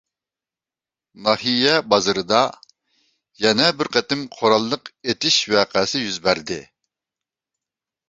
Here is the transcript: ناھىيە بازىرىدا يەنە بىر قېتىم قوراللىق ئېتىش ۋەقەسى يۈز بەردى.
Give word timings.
ناھىيە 1.27 1.75
بازىرىدا 1.95 2.41
يەنە 3.45 3.69
بىر 3.83 3.93
قېتىم 3.99 4.27
قوراللىق 4.39 4.93
ئېتىش 5.01 5.41
ۋەقەسى 5.57 6.07
يۈز 6.09 6.23
بەردى. 6.29 6.63